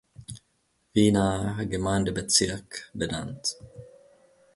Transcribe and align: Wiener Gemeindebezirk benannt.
Wiener 0.93 1.63
Gemeindebezirk 1.67 2.89
benannt. 2.95 3.55